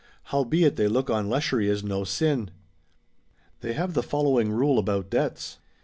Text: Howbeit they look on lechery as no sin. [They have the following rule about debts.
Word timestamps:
Howbeit 0.33 0.77
they 0.77 0.87
look 0.87 1.11
on 1.11 1.29
lechery 1.29 1.69
as 1.69 1.83
no 1.83 2.03
sin. 2.05 2.49
[They 3.59 3.73
have 3.73 3.93
the 3.93 4.01
following 4.01 4.51
rule 4.51 4.79
about 4.79 5.11
debts. 5.11 5.59